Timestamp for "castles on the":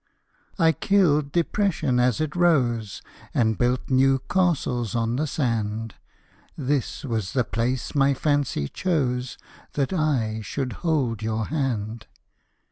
4.31-5.27